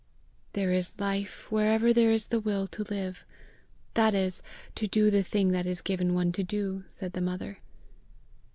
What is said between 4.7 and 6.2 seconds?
to do the thing that is given